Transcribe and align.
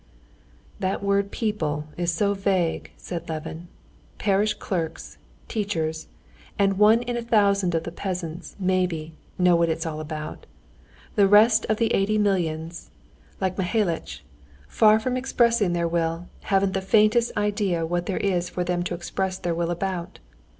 "That 0.79 1.03
word 1.03 1.29
'people' 1.29 1.85
is 1.95 2.11
so 2.11 2.33
vague," 2.33 2.89
said 2.97 3.29
Levin. 3.29 3.67
"Parish 4.17 4.55
clerks, 4.55 5.19
teachers, 5.47 6.07
and 6.57 6.79
one 6.79 7.03
in 7.03 7.15
a 7.17 7.21
thousand 7.21 7.75
of 7.75 7.83
the 7.83 7.91
peasants, 7.91 8.55
maybe, 8.59 9.13
know 9.37 9.55
what 9.55 9.69
it's 9.69 9.85
all 9.85 9.99
about. 9.99 10.47
The 11.13 11.27
rest 11.27 11.67
of 11.69 11.77
the 11.77 11.93
eighty 11.93 12.17
millions, 12.17 12.89
like 13.39 13.59
Mihalitch, 13.59 14.23
far 14.67 14.99
from 14.99 15.17
expressing 15.17 15.73
their 15.73 15.87
will, 15.87 16.27
haven't 16.45 16.73
the 16.73 16.81
faintest 16.81 17.37
idea 17.37 17.85
what 17.85 18.07
there 18.07 18.17
is 18.17 18.49
for 18.49 18.63
them 18.63 18.81
to 18.85 18.95
express 18.95 19.37
their 19.37 19.53
will 19.53 19.69
about. 19.69 20.17